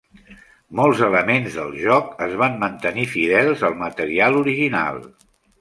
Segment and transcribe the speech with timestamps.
[0.79, 5.03] Molts elements del joc es van mantenir fidels al material original.